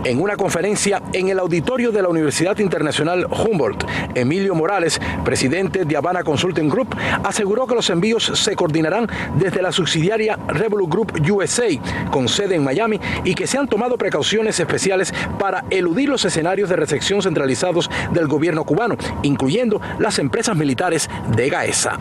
En 0.03 0.19
una 0.19 0.35
conferencia 0.35 1.03
en 1.13 1.29
el 1.29 1.37
auditorio 1.37 1.91
de 1.91 2.01
la 2.01 2.07
Universidad 2.07 2.57
Internacional 2.57 3.27
Humboldt, 3.27 3.85
Emilio 4.15 4.55
Morales, 4.55 4.99
presidente 5.23 5.85
de 5.85 5.95
Habana 5.95 6.23
Consulting 6.23 6.69
Group, 6.69 6.95
aseguró 7.23 7.67
que 7.67 7.75
los 7.75 7.91
envíos 7.91 8.31
se 8.33 8.55
coordinarán 8.55 9.07
desde 9.35 9.61
la 9.61 9.71
subsidiaria 9.71 10.39
Revolut 10.47 10.89
Group 10.89 11.21
USA, 11.31 11.67
con 12.09 12.27
sede 12.27 12.55
en 12.55 12.63
Miami, 12.63 12.99
y 13.25 13.35
que 13.35 13.45
se 13.45 13.59
han 13.59 13.67
tomado 13.67 13.95
precauciones 13.95 14.59
especiales 14.59 15.13
para 15.37 15.65
eludir 15.69 16.09
los 16.09 16.25
escenarios 16.25 16.67
de 16.67 16.77
recepción 16.77 17.21
centralizados 17.21 17.91
del 18.11 18.27
gobierno 18.27 18.63
cubano, 18.63 18.97
incluyendo 19.21 19.79
las 19.99 20.17
empresas 20.17 20.55
militares 20.55 21.07
de 21.35 21.47
Gaesa. 21.47 21.99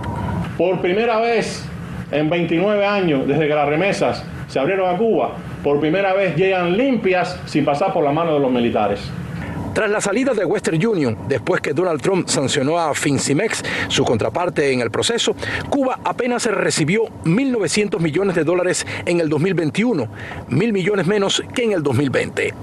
Por 0.59 0.81
primera 0.81 1.21
vez 1.21 1.65
en 2.11 2.29
29 2.29 2.85
años 2.85 3.29
desde 3.29 3.47
que 3.47 3.55
las 3.55 3.69
remesas 3.69 4.25
se 4.49 4.59
abrieron 4.59 4.93
a 4.93 4.99
Cuba, 4.99 5.31
por 5.63 5.79
primera 5.79 6.13
vez 6.15 6.35
llegan 6.35 6.77
limpias 6.77 7.41
sin 7.47 7.65
pasar 7.65 7.93
por 7.93 8.03
la 8.03 8.11
mano 8.11 8.35
de 8.35 8.41
los 8.41 8.51
militares. 8.51 9.09
Tras 9.79 9.91
la 9.93 10.01
salida 10.01 10.35
de 10.35 10.45
Western 10.45 10.85
Union, 10.85 11.17
después 11.29 11.61
que 11.61 11.73
Donald 11.73 12.03
Trump 12.03 12.27
sancionó 12.27 12.81
a 12.81 12.93
Fincimex, 12.95 13.63
su 13.87 14.05
contraparte 14.05 14.73
en 14.73 14.81
el 14.81 14.91
proceso, 14.91 15.37
Cuba 15.71 16.01
apenas 16.03 16.47
recibió 16.47 17.05
1.900 17.25 18.01
millones 18.01 18.35
de 18.35 18.43
dólares 18.43 18.85
en 19.07 19.21
el 19.21 19.29
2021, 19.29 20.09
mil 20.49 20.73
millones 20.73 21.07
menos 21.07 21.45
que 21.55 21.63
en 21.63 21.75
el 21.75 21.85
2020. 21.85 22.55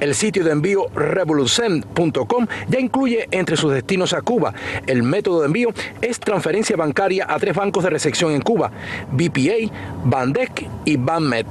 El 0.00 0.16
sitio 0.16 0.42
de 0.42 0.50
envío 0.50 0.88
revolucen.com 0.96 2.46
ya 2.68 2.80
incluye 2.80 3.28
entre 3.30 3.56
sus 3.56 3.72
destinos 3.72 4.12
a 4.12 4.22
Cuba. 4.22 4.52
El 4.88 5.04
método 5.04 5.42
de 5.42 5.46
envío 5.46 5.68
es 6.02 6.18
transferencia 6.18 6.76
bancaria 6.76 7.24
a 7.28 7.38
tres 7.38 7.54
bancos 7.54 7.84
de 7.84 7.90
recepción 7.90 8.32
en 8.32 8.40
Cuba, 8.40 8.72
BPA, 9.12 9.72
Bandec 10.04 10.66
y 10.84 10.96
Banmet. 10.96 11.46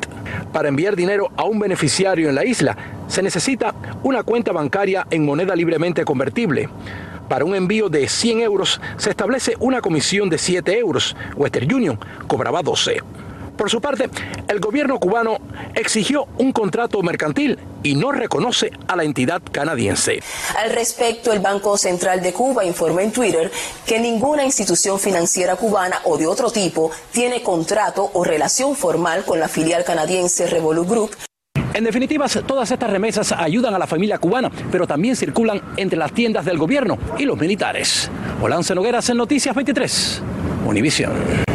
Para 0.52 0.68
enviar 0.68 0.98
dinero 0.98 1.32
a 1.38 1.46
un 1.46 1.60
beneficiario 1.60 2.28
en 2.28 2.36
la 2.36 2.44
isla, 2.44 2.76
se 3.14 3.22
necesita 3.22 3.76
una 4.02 4.24
cuenta 4.24 4.52
bancaria 4.52 5.06
en 5.12 5.24
moneda 5.24 5.56
libremente 5.56 6.04
convertible. 6.04 6.68
Para 7.30 7.46
un 7.46 7.54
envío 7.54 7.88
de 7.88 8.10
100 8.10 8.40
euros 8.40 8.82
se 8.98 9.12
establece 9.12 9.54
una 9.60 9.82
comisión 9.82 10.32
de 10.32 10.40
7 10.40 10.80
euros. 10.80 11.16
Western 11.36 11.72
Union 11.72 12.00
cobraba 12.26 12.64
12. 12.64 13.02
Por 13.56 13.70
su 13.70 13.80
parte, 13.82 14.10
el 14.48 14.60
gobierno 14.60 15.00
cubano 15.00 15.38
exigió 15.76 16.28
un 16.40 16.52
contrato 16.52 17.04
mercantil 17.04 17.60
y 17.84 17.94
no 17.94 18.12
reconoce 18.12 18.72
a 18.88 18.96
la 18.96 19.04
entidad 19.04 19.44
canadiense. 19.52 20.20
Al 20.58 20.72
respecto, 20.72 21.32
el 21.32 21.40
Banco 21.40 21.78
Central 21.78 22.20
de 22.24 22.34
Cuba 22.34 22.66
informó 22.66 23.00
en 23.00 23.12
Twitter 23.12 23.52
que 23.86 24.00
ninguna 24.00 24.44
institución 24.44 25.00
financiera 25.00 25.56
cubana 25.56 26.00
o 26.06 26.18
de 26.18 26.26
otro 26.26 26.50
tipo 26.50 26.90
tiene 27.12 27.44
contrato 27.44 28.10
o 28.14 28.24
relación 28.24 28.76
formal 28.76 29.24
con 29.24 29.40
la 29.40 29.48
filial 29.48 29.84
canadiense 29.84 30.48
Revolut 30.48 30.90
Group. 30.90 31.12
En 31.74 31.84
definitiva, 31.84 32.28
todas 32.46 32.70
estas 32.70 32.90
remesas 32.90 33.32
ayudan 33.32 33.74
a 33.74 33.80
la 33.80 33.88
familia 33.88 34.20
cubana, 34.20 34.52
pero 34.72 34.86
también 34.86 35.16
circulan 35.16 35.60
entre 35.76 35.98
las 35.98 36.12
tiendas 36.12 36.46
del 36.46 36.58
gobierno 36.58 36.98
y 37.18 37.26
los 37.26 37.38
militares. 37.38 38.12
Olance 38.42 38.76
Nogueras 38.76 39.10
en 39.10 39.18
Noticias 39.18 39.56
23, 39.56 40.22
Univisión. 40.68 41.53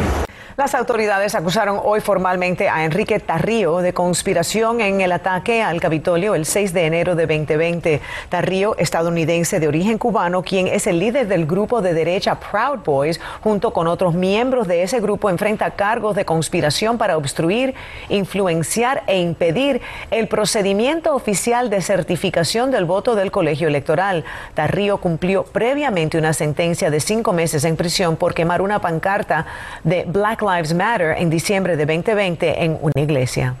Las 0.59 0.75
autoridades 0.75 1.35
acusaron 1.35 1.79
hoy 1.81 2.01
formalmente 2.01 2.67
a 2.67 2.83
Enrique 2.83 3.21
Tarrío 3.21 3.77
de 3.77 3.93
conspiración 3.93 4.81
en 4.81 4.99
el 4.99 5.13
ataque 5.13 5.63
al 5.63 5.79
Capitolio 5.79 6.35
el 6.35 6.45
6 6.45 6.73
de 6.73 6.85
enero 6.85 7.15
de 7.15 7.27
2020. 7.27 8.01
Tarrío, 8.27 8.75
estadounidense 8.77 9.61
de 9.61 9.69
origen 9.69 9.97
cubano, 9.97 10.43
quien 10.43 10.67
es 10.67 10.85
el 10.85 10.99
líder 10.99 11.29
del 11.29 11.45
grupo 11.45 11.81
de 11.81 11.93
derecha 11.93 12.37
Proud 12.41 12.79
Boys, 12.83 13.21
junto 13.39 13.71
con 13.71 13.87
otros 13.87 14.15
miembros 14.15 14.67
de 14.67 14.83
ese 14.83 14.99
grupo, 14.99 15.29
enfrenta 15.29 15.71
cargos 15.71 16.13
de 16.17 16.25
conspiración 16.25 16.97
para 16.97 17.15
obstruir, 17.15 17.73
influenciar 18.09 19.03
e 19.07 19.17
impedir 19.17 19.79
el 20.11 20.27
procedimiento 20.27 21.15
oficial 21.15 21.69
de 21.69 21.81
certificación 21.81 22.69
del 22.69 22.83
voto 22.83 23.15
del 23.15 23.31
colegio 23.31 23.69
electoral. 23.69 24.25
Tarrío 24.55 24.97
cumplió 24.97 25.45
previamente 25.45 26.17
una 26.17 26.33
sentencia 26.33 26.91
de 26.91 26.99
cinco 26.99 27.31
meses 27.31 27.63
en 27.63 27.77
prisión 27.77 28.17
por 28.17 28.33
quemar 28.33 28.61
una 28.61 28.81
pancarta 28.81 29.45
de 29.85 30.03
Black 30.05 30.48
Lives 30.49 30.73
Matter 30.73 31.15
en 31.17 31.29
diciembre 31.29 31.77
de 31.77 31.85
2020 31.85 32.63
en 32.63 32.77
una 32.81 33.01
iglesia. 33.01 33.55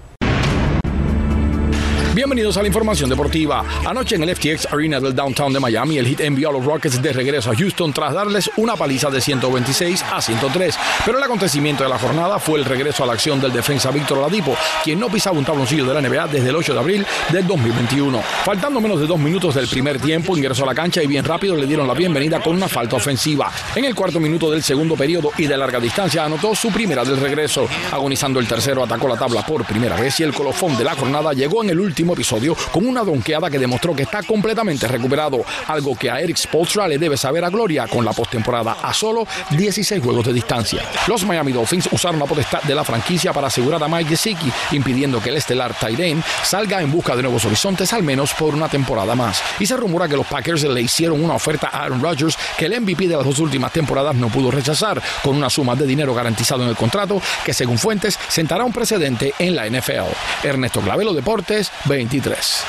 Bienvenidos 2.19 2.57
a 2.57 2.61
la 2.61 2.67
información 2.67 3.09
deportiva. 3.09 3.63
Anoche 3.85 4.17
en 4.17 4.23
el 4.23 4.35
FTX 4.35 4.65
Arena 4.73 4.99
del 4.99 5.15
downtown 5.15 5.53
de 5.53 5.59
Miami, 5.61 5.99
el 5.99 6.05
Heat 6.05 6.19
envió 6.19 6.49
a 6.49 6.51
los 6.51 6.65
Rockets 6.65 7.01
de 7.01 7.13
regreso 7.13 7.49
a 7.49 7.55
Houston 7.55 7.93
tras 7.93 8.13
darles 8.13 8.51
una 8.57 8.75
paliza 8.75 9.09
de 9.09 9.21
126 9.21 10.03
a 10.03 10.21
103. 10.21 10.77
Pero 11.05 11.17
el 11.17 11.23
acontecimiento 11.23 11.83
de 11.83 11.89
la 11.89 11.97
jornada 11.97 12.37
fue 12.37 12.59
el 12.59 12.65
regreso 12.65 13.05
a 13.05 13.07
la 13.07 13.13
acción 13.13 13.39
del 13.39 13.53
defensa 13.53 13.89
Víctor 13.89 14.17
Ladipo, 14.17 14.53
quien 14.83 14.99
no 14.99 15.07
pisaba 15.07 15.39
un 15.39 15.45
tabloncillo 15.45 15.85
de 15.85 15.93
la 15.93 16.01
NBA 16.01 16.27
desde 16.27 16.49
el 16.49 16.57
8 16.57 16.73
de 16.73 16.79
abril 16.81 17.05
del 17.31 17.47
2021. 17.47 18.21
Faltando 18.43 18.81
menos 18.81 18.99
de 18.99 19.07
dos 19.07 19.17
minutos 19.17 19.55
del 19.55 19.69
primer 19.69 19.97
tiempo, 20.01 20.35
ingresó 20.35 20.63
a 20.63 20.67
la 20.67 20.75
cancha 20.75 21.01
y 21.01 21.07
bien 21.07 21.23
rápido 21.23 21.55
le 21.55 21.67
dieron 21.67 21.87
la 21.87 21.93
bienvenida 21.93 22.41
con 22.41 22.53
una 22.53 22.67
falta 22.67 22.97
ofensiva. 22.97 23.49
En 23.73 23.85
el 23.85 23.95
cuarto 23.95 24.19
minuto 24.19 24.51
del 24.51 24.61
segundo 24.61 24.97
periodo 24.97 25.31
y 25.37 25.47
de 25.47 25.55
larga 25.55 25.79
distancia 25.79 26.25
anotó 26.25 26.53
su 26.53 26.69
primera 26.69 27.05
del 27.05 27.15
regreso. 27.15 27.65
Agonizando 27.93 28.41
el 28.41 28.47
tercero, 28.49 28.83
atacó 28.83 29.07
la 29.07 29.15
tabla 29.15 29.45
por 29.45 29.63
primera 29.65 29.95
vez 29.95 30.19
y 30.19 30.23
el 30.23 30.33
colofón 30.33 30.77
de 30.77 30.83
la 30.83 30.95
jornada 30.95 31.31
llegó 31.31 31.63
en 31.63 31.69
el 31.69 31.79
último 31.79 32.08
episodio 32.13 32.55
con 32.71 32.85
una 32.87 33.03
donqueada 33.03 33.49
que 33.49 33.59
demostró 33.59 33.95
que 33.95 34.03
está 34.03 34.23
completamente 34.23 34.87
recuperado, 34.87 35.43
algo 35.67 35.95
que 35.95 36.09
a 36.09 36.19
Eric 36.19 36.37
Spolstra 36.37 36.87
le 36.87 36.97
debe 36.97 37.17
saber 37.17 37.43
a 37.43 37.49
gloria 37.49 37.87
con 37.87 38.05
la 38.05 38.13
postemporada 38.13 38.77
a 38.81 38.93
solo 38.93 39.27
16 39.51 40.01
juegos 40.01 40.25
de 40.25 40.33
distancia. 40.33 40.83
Los 41.07 41.25
Miami 41.25 41.51
Dolphins 41.51 41.89
usaron 41.91 42.19
la 42.19 42.25
potestad 42.25 42.61
de 42.63 42.75
la 42.75 42.83
franquicia 42.83 43.33
para 43.33 43.47
asegurar 43.47 43.83
a 43.83 43.87
Mike 43.87 44.09
Gesicki, 44.09 44.51
impidiendo 44.71 45.21
que 45.21 45.29
el 45.29 45.37
estelar 45.37 45.73
Tyrion 45.73 46.23
salga 46.43 46.81
en 46.81 46.91
busca 46.91 47.15
de 47.15 47.23
nuevos 47.23 47.45
horizontes 47.45 47.93
al 47.93 48.03
menos 48.03 48.33
por 48.33 48.53
una 48.53 48.69
temporada 48.69 49.15
más. 49.15 49.41
Y 49.59 49.65
se 49.65 49.77
rumora 49.77 50.07
que 50.07 50.17
los 50.17 50.27
Packers 50.27 50.63
le 50.63 50.81
hicieron 50.81 51.23
una 51.23 51.35
oferta 51.35 51.69
a 51.71 51.83
Aaron 51.83 52.01
Rodgers 52.01 52.37
que 52.57 52.65
el 52.65 52.79
MVP 52.79 53.07
de 53.07 53.15
las 53.15 53.25
dos 53.25 53.39
últimas 53.39 53.71
temporadas 53.71 54.15
no 54.15 54.29
pudo 54.29 54.51
rechazar, 54.51 55.01
con 55.23 55.35
una 55.35 55.49
suma 55.49 55.75
de 55.75 55.85
dinero 55.85 56.13
garantizado 56.13 56.63
en 56.63 56.69
el 56.69 56.75
contrato 56.75 57.21
que 57.43 57.53
según 57.53 57.77
fuentes 57.77 58.19
sentará 58.27 58.63
un 58.63 58.73
precedente 58.73 59.33
en 59.39 59.55
la 59.55 59.67
NFL. 59.67 60.13
Ernesto 60.43 60.81
Clavelo 60.81 61.13
Deportes 61.13 61.71
23. 61.99 62.63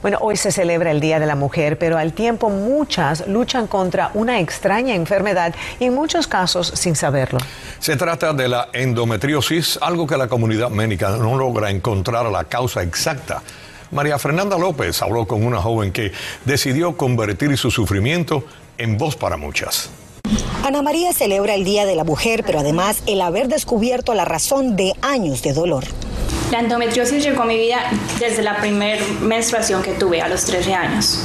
Bueno, 0.00 0.18
hoy 0.20 0.36
se 0.36 0.50
celebra 0.50 0.90
el 0.90 0.98
Día 0.98 1.20
de 1.20 1.26
la 1.26 1.36
Mujer, 1.36 1.78
pero 1.78 1.96
al 1.96 2.12
tiempo 2.12 2.50
muchas 2.50 3.28
luchan 3.28 3.68
contra 3.68 4.10
una 4.14 4.40
extraña 4.40 4.96
enfermedad 4.96 5.54
y 5.78 5.84
en 5.84 5.94
muchos 5.94 6.26
casos 6.26 6.72
sin 6.74 6.96
saberlo. 6.96 7.38
Se 7.78 7.94
trata 7.94 8.32
de 8.32 8.48
la 8.48 8.68
endometriosis, 8.72 9.78
algo 9.80 10.08
que 10.08 10.16
la 10.16 10.26
comunidad 10.26 10.70
médica 10.70 11.10
no 11.10 11.36
logra 11.36 11.70
encontrar 11.70 12.26
la 12.26 12.42
causa 12.42 12.82
exacta. 12.82 13.42
María 13.92 14.18
Fernanda 14.18 14.58
López 14.58 15.00
habló 15.02 15.24
con 15.24 15.44
una 15.44 15.60
joven 15.60 15.92
que 15.92 16.10
decidió 16.44 16.96
convertir 16.96 17.56
su 17.56 17.70
sufrimiento 17.70 18.44
en 18.78 18.98
voz 18.98 19.14
para 19.14 19.36
muchas. 19.36 19.88
Ana 20.64 20.82
María 20.82 21.12
celebra 21.12 21.54
el 21.54 21.62
Día 21.62 21.86
de 21.86 21.94
la 21.94 22.02
Mujer, 22.02 22.42
pero 22.44 22.58
además 22.58 23.04
el 23.06 23.20
haber 23.20 23.46
descubierto 23.46 24.14
la 24.14 24.24
razón 24.24 24.74
de 24.74 24.94
años 25.00 25.42
de 25.42 25.52
dolor. 25.52 25.84
La 26.52 26.60
endometriosis 26.60 27.24
llegó 27.24 27.44
a 27.44 27.46
mi 27.46 27.56
vida 27.56 27.78
desde 28.20 28.42
la 28.42 28.58
primera 28.58 29.02
menstruación 29.22 29.82
que 29.82 29.92
tuve 29.92 30.20
a 30.20 30.28
los 30.28 30.44
13 30.44 30.74
años, 30.74 31.18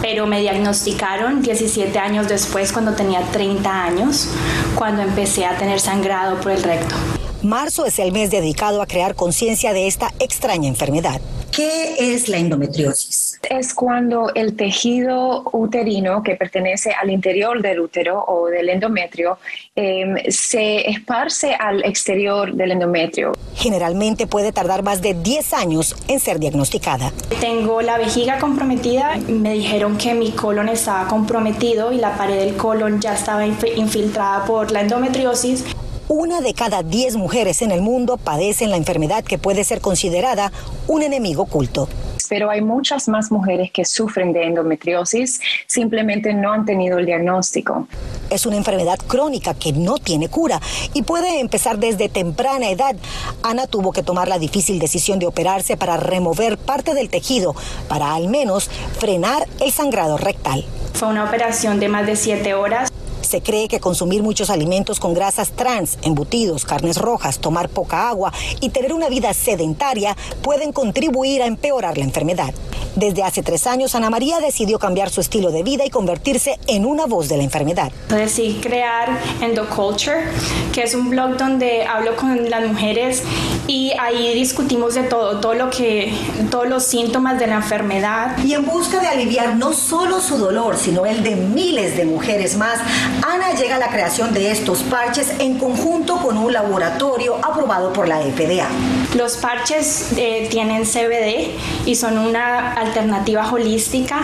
pero 0.00 0.24
me 0.28 0.40
diagnosticaron 0.40 1.42
17 1.42 1.98
años 1.98 2.28
después 2.28 2.70
cuando 2.70 2.94
tenía 2.94 3.22
30 3.32 3.84
años, 3.84 4.28
cuando 4.76 5.02
empecé 5.02 5.46
a 5.46 5.58
tener 5.58 5.80
sangrado 5.80 6.40
por 6.40 6.52
el 6.52 6.62
recto. 6.62 6.94
Marzo 7.42 7.86
es 7.86 7.98
el 7.98 8.12
mes 8.12 8.30
dedicado 8.30 8.80
a 8.80 8.86
crear 8.86 9.16
conciencia 9.16 9.72
de 9.72 9.88
esta 9.88 10.14
extraña 10.20 10.68
enfermedad. 10.68 11.20
¿Qué 11.50 12.14
es 12.14 12.28
la 12.28 12.38
endometriosis? 12.38 13.27
Es 13.48 13.72
cuando 13.72 14.30
el 14.34 14.56
tejido 14.56 15.48
uterino 15.52 16.22
que 16.22 16.36
pertenece 16.36 16.92
al 16.92 17.10
interior 17.10 17.62
del 17.62 17.80
útero 17.80 18.22
o 18.26 18.48
del 18.48 18.68
endometrio 18.68 19.38
em, 19.74 20.16
se 20.28 20.90
esparce 20.90 21.54
al 21.54 21.82
exterior 21.82 22.52
del 22.52 22.72
endometrio. 22.72 23.32
Generalmente 23.54 24.26
puede 24.26 24.52
tardar 24.52 24.82
más 24.82 25.00
de 25.00 25.14
10 25.14 25.54
años 25.54 25.96
en 26.08 26.20
ser 26.20 26.38
diagnosticada. 26.38 27.10
Tengo 27.40 27.80
la 27.80 27.96
vejiga 27.96 28.38
comprometida, 28.38 29.16
me 29.28 29.54
dijeron 29.54 29.96
que 29.96 30.12
mi 30.12 30.32
colon 30.32 30.68
estaba 30.68 31.08
comprometido 31.08 31.90
y 31.90 31.96
la 31.96 32.18
pared 32.18 32.38
del 32.38 32.54
colon 32.54 33.00
ya 33.00 33.14
estaba 33.14 33.46
infiltrada 33.46 34.44
por 34.44 34.70
la 34.72 34.82
endometriosis. 34.82 35.64
Una 36.08 36.42
de 36.42 36.52
cada 36.52 36.82
diez 36.82 37.16
mujeres 37.16 37.62
en 37.62 37.70
el 37.70 37.80
mundo 37.80 38.18
padecen 38.18 38.70
la 38.70 38.76
enfermedad 38.76 39.24
que 39.24 39.38
puede 39.38 39.64
ser 39.64 39.80
considerada 39.80 40.52
un 40.86 41.02
enemigo 41.02 41.44
oculto. 41.44 41.88
Pero 42.28 42.50
hay 42.50 42.60
muchas 42.60 43.08
más 43.08 43.30
mujeres 43.30 43.70
que 43.72 43.84
sufren 43.84 44.32
de 44.32 44.44
endometriosis, 44.44 45.40
simplemente 45.66 46.34
no 46.34 46.52
han 46.52 46.64
tenido 46.64 46.98
el 46.98 47.06
diagnóstico. 47.06 47.88
Es 48.30 48.46
una 48.46 48.56
enfermedad 48.56 48.98
crónica 49.06 49.54
que 49.54 49.72
no 49.72 49.98
tiene 49.98 50.28
cura 50.28 50.60
y 50.94 51.02
puede 51.02 51.40
empezar 51.40 51.78
desde 51.78 52.08
temprana 52.08 52.70
edad. 52.70 52.96
Ana 53.42 53.66
tuvo 53.66 53.92
que 53.92 54.02
tomar 54.02 54.28
la 54.28 54.38
difícil 54.38 54.78
decisión 54.78 55.18
de 55.18 55.26
operarse 55.26 55.76
para 55.76 55.96
remover 55.96 56.58
parte 56.58 56.94
del 56.94 57.08
tejido, 57.08 57.54
para 57.88 58.14
al 58.14 58.28
menos 58.28 58.70
frenar 58.98 59.46
el 59.60 59.72
sangrado 59.72 60.18
rectal. 60.18 60.64
Fue 60.94 61.08
una 61.08 61.24
operación 61.24 61.80
de 61.80 61.88
más 61.88 62.06
de 62.06 62.16
siete 62.16 62.54
horas. 62.54 62.90
Se 63.28 63.42
cree 63.42 63.68
que 63.68 63.78
consumir 63.78 64.22
muchos 64.22 64.48
alimentos 64.48 65.00
con 65.00 65.12
grasas 65.12 65.50
trans, 65.50 65.98
embutidos, 66.00 66.64
carnes 66.64 66.96
rojas, 66.96 67.40
tomar 67.40 67.68
poca 67.68 68.08
agua 68.08 68.32
y 68.62 68.70
tener 68.70 68.94
una 68.94 69.10
vida 69.10 69.34
sedentaria 69.34 70.16
pueden 70.40 70.72
contribuir 70.72 71.42
a 71.42 71.46
empeorar 71.46 71.98
la 71.98 72.04
enfermedad. 72.04 72.54
Desde 72.96 73.22
hace 73.22 73.42
tres 73.42 73.66
años, 73.66 73.94
Ana 73.94 74.08
María 74.08 74.40
decidió 74.40 74.78
cambiar 74.78 75.10
su 75.10 75.20
estilo 75.20 75.50
de 75.50 75.62
vida 75.62 75.84
y 75.84 75.90
convertirse 75.90 76.58
en 76.66 76.86
una 76.86 77.04
voz 77.04 77.28
de 77.28 77.36
la 77.36 77.44
enfermedad. 77.44 77.92
Decidí 78.08 78.54
crear 78.54 79.20
Endoculture, 79.42 80.24
que 80.72 80.82
es 80.82 80.94
un 80.94 81.10
blog 81.10 81.36
donde 81.36 81.84
hablo 81.84 82.16
con 82.16 82.48
las 82.48 82.66
mujeres 82.66 83.22
y 83.68 83.92
ahí 84.00 84.34
discutimos 84.34 84.94
de 84.94 85.02
todo, 85.02 85.38
todo 85.38 85.54
lo 85.54 85.70
que, 85.70 86.12
todos 86.50 86.66
los 86.66 86.82
síntomas 86.82 87.38
de 87.38 87.46
la 87.46 87.56
enfermedad. 87.56 88.36
Y 88.42 88.54
en 88.54 88.64
busca 88.64 88.98
de 89.00 89.06
aliviar 89.06 89.54
no 89.56 89.74
solo 89.74 90.20
su 90.20 90.38
dolor, 90.38 90.76
sino 90.76 91.06
el 91.06 91.22
de 91.22 91.36
miles 91.36 91.96
de 91.96 92.04
mujeres 92.04 92.56
más, 92.56 92.80
Ana 93.22 93.54
llega 93.54 93.76
a 93.76 93.78
la 93.78 93.88
creación 93.88 94.32
de 94.32 94.50
estos 94.50 94.82
parches 94.82 95.32
en 95.38 95.58
conjunto 95.58 96.18
con 96.18 96.36
un 96.36 96.52
laboratorio 96.52 97.36
aprobado 97.36 97.92
por 97.92 98.08
la 98.08 98.20
FDA. 98.20 98.68
Los 99.16 99.36
parches 99.36 100.12
eh, 100.16 100.48
tienen 100.50 100.84
CBD 100.84 101.50
y 101.86 101.94
son 101.96 102.18
una 102.18 102.74
alternativa 102.74 103.50
holística 103.50 104.20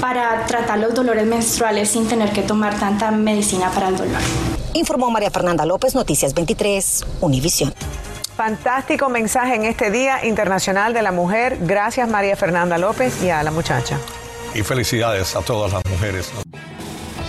para 0.00 0.46
tratar 0.46 0.78
los 0.78 0.94
dolores 0.94 1.26
menstruales 1.26 1.90
sin 1.90 2.06
tener 2.08 2.32
que 2.32 2.42
tomar 2.42 2.78
tanta 2.78 3.10
medicina 3.10 3.70
para 3.70 3.88
el 3.88 3.96
dolor. 3.96 4.20
Informó 4.74 5.10
María 5.10 5.30
Fernanda 5.30 5.64
López, 5.64 5.94
Noticias 5.94 6.34
23, 6.34 7.04
Univisión. 7.20 7.72
Fantástico 8.36 9.08
mensaje 9.08 9.54
en 9.54 9.64
este 9.64 9.90
Día 9.90 10.24
Internacional 10.24 10.92
de 10.92 11.02
la 11.02 11.12
Mujer. 11.12 11.58
Gracias 11.60 12.08
María 12.08 12.36
Fernanda 12.36 12.78
López 12.78 13.22
y 13.22 13.30
a 13.30 13.42
la 13.42 13.52
muchacha. 13.52 13.98
Y 14.54 14.62
felicidades 14.62 15.36
a 15.36 15.40
todas 15.40 15.72
las 15.72 15.84
mujeres. 15.86 16.30